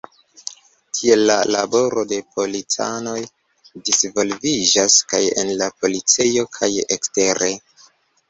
Tiel 0.99 1.19
la 1.31 1.35
laboro 1.55 2.05
de 2.11 2.17
policanoj 2.37 3.13
disvolviĝas 3.89 4.97
kaj 5.13 5.21
en 5.43 5.53
la 5.61 5.67
policejo 5.83 6.47
kaj 6.59 6.71
ekstere. 6.97 7.51